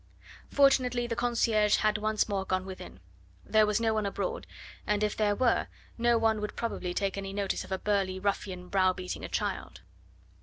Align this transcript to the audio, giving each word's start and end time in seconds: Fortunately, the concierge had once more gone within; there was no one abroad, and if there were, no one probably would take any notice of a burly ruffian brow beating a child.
Fortunately, 0.49 1.05
the 1.05 1.15
concierge 1.15 1.75
had 1.75 1.99
once 1.99 2.27
more 2.27 2.43
gone 2.43 2.65
within; 2.65 3.01
there 3.45 3.67
was 3.67 3.79
no 3.79 3.93
one 3.93 4.07
abroad, 4.07 4.47
and 4.87 5.03
if 5.03 5.15
there 5.15 5.35
were, 5.35 5.67
no 5.95 6.17
one 6.17 6.41
probably 6.55 6.89
would 6.89 6.97
take 6.97 7.19
any 7.19 7.33
notice 7.33 7.63
of 7.63 7.71
a 7.71 7.77
burly 7.77 8.19
ruffian 8.19 8.67
brow 8.67 8.93
beating 8.93 9.23
a 9.23 9.29
child. 9.29 9.81